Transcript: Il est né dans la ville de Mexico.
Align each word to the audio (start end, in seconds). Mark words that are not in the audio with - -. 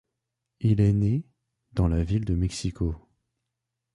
Il 0.61 0.81
est 0.81 0.93
né 0.93 1.27
dans 1.73 1.87
la 1.87 2.03
ville 2.03 2.25
de 2.25 2.33
Mexico. 2.33 2.95